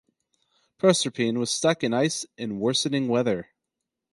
[0.79, 3.51] "Proserpine" was stuck in ice in worsening weather.